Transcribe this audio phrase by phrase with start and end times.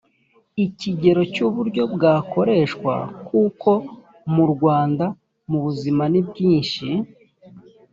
[0.65, 2.93] ikigero cy uburyo bwakoreshwa
[3.27, 3.71] koko
[4.33, 5.05] murwanda
[5.49, 6.87] mubuzima nibwinshi